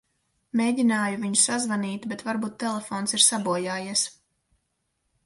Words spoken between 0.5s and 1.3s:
Mēģināju